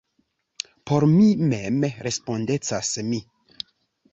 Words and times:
Por 0.91 1.03
mi 1.11 1.27
mem 1.51 1.85
respondecas 2.07 2.91
mi. 3.13 3.21